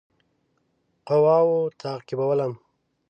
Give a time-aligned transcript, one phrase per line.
[1.07, 2.53] قواوو تعقیبولم.